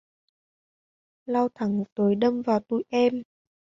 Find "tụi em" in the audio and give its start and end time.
2.59-3.23